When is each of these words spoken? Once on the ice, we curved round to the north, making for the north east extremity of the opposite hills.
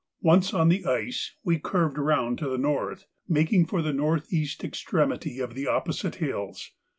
Once 0.23 0.51
on 0.51 0.67
the 0.69 0.83
ice, 0.83 1.35
we 1.43 1.59
curved 1.59 1.95
round 1.99 2.39
to 2.39 2.49
the 2.49 2.57
north, 2.57 3.05
making 3.27 3.67
for 3.67 3.83
the 3.83 3.93
north 3.93 4.33
east 4.33 4.63
extremity 4.63 5.37
of 5.37 5.53
the 5.53 5.67
opposite 5.67 6.15
hills. 6.15 6.71